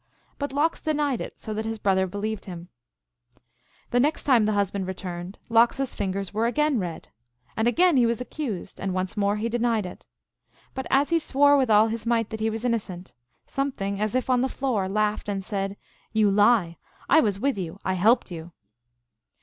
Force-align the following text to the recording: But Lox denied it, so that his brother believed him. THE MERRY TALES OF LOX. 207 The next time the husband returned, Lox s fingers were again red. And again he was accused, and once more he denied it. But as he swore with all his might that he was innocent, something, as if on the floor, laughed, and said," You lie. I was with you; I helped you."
But 0.39 0.51
Lox 0.51 0.81
denied 0.81 1.21
it, 1.21 1.37
so 1.39 1.53
that 1.53 1.63
his 1.63 1.77
brother 1.77 2.07
believed 2.07 2.45
him. 2.45 2.69
THE 3.91 3.99
MERRY 3.99 4.13
TALES 4.13 4.21
OF 4.23 4.27
LOX. 4.29 4.45
207 4.73 4.87
The 4.87 4.87
next 4.87 5.03
time 5.03 5.13
the 5.27 5.31
husband 5.33 5.35
returned, 5.37 5.39
Lox 5.47 5.79
s 5.79 5.93
fingers 5.93 6.33
were 6.33 6.47
again 6.47 6.79
red. 6.79 7.09
And 7.55 7.67
again 7.67 7.97
he 7.97 8.07
was 8.07 8.19
accused, 8.19 8.79
and 8.79 8.95
once 8.95 9.15
more 9.15 9.35
he 9.35 9.47
denied 9.47 9.85
it. 9.85 10.07
But 10.73 10.87
as 10.89 11.11
he 11.11 11.19
swore 11.19 11.55
with 11.55 11.69
all 11.69 11.87
his 11.89 12.07
might 12.07 12.31
that 12.31 12.39
he 12.39 12.49
was 12.49 12.65
innocent, 12.65 13.13
something, 13.45 14.01
as 14.01 14.15
if 14.15 14.27
on 14.27 14.41
the 14.41 14.49
floor, 14.49 14.89
laughed, 14.89 15.29
and 15.29 15.43
said," 15.43 15.77
You 16.13 16.31
lie. 16.31 16.77
I 17.07 17.19
was 17.19 17.39
with 17.39 17.59
you; 17.59 17.77
I 17.85 17.93
helped 17.93 18.31
you." 18.31 18.53